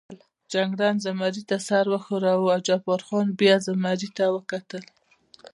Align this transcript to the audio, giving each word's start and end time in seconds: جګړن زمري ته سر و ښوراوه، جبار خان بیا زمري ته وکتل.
جګړن 0.53 0.95
زمري 1.05 1.43
ته 1.49 1.57
سر 1.67 1.85
و 1.91 1.95
ښوراوه، 2.05 2.55
جبار 2.67 3.01
خان 3.07 3.27
بیا 3.39 3.55
زمري 3.67 4.09
ته 4.17 4.25
وکتل. 4.35 4.83